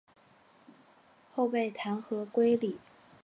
[1.35, 2.79] 后被弹劾归里。